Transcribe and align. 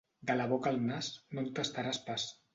De 0.29 0.35
la 0.37 0.47
boca 0.53 0.71
al 0.75 0.79
nas, 0.87 1.11
no 1.37 1.45
en 1.45 1.53
tastaràs 1.61 2.03
pas. 2.11 2.29